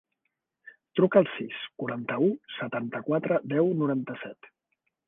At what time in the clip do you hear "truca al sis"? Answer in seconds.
0.99-1.59